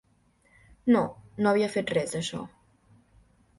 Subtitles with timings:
[0.95, 1.03] No,
[1.45, 2.43] no havia fet res d'això.